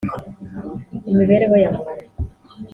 imibereho 1.11 1.55
ya 1.63 1.69
muntu 1.75 2.05